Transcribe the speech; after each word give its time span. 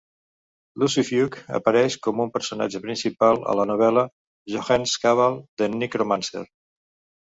Lucifuge 0.83 1.43
apareix 1.57 1.99
com 2.07 2.25
un 2.25 2.33
personatge 2.39 2.83
principal 2.87 3.45
a 3.53 3.57
la 3.63 3.69
novel·la, 3.75 4.09
"Johannes 4.57 4.99
Cabal 5.07 5.43
the 5.61 5.73
Necromancer". 5.81 6.49